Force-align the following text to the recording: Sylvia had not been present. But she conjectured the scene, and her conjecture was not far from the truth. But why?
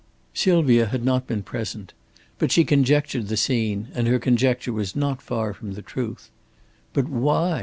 Sylvia 0.33 0.87
had 0.87 1.05
not 1.05 1.27
been 1.27 1.43
present. 1.43 1.93
But 2.39 2.51
she 2.51 2.63
conjectured 2.63 3.27
the 3.27 3.37
scene, 3.37 3.89
and 3.93 4.07
her 4.07 4.17
conjecture 4.17 4.73
was 4.73 4.95
not 4.95 5.21
far 5.21 5.53
from 5.53 5.73
the 5.73 5.83
truth. 5.83 6.31
But 6.91 7.07
why? 7.07 7.59